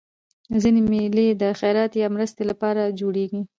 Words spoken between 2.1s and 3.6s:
مرستي له پاره جوړېږي.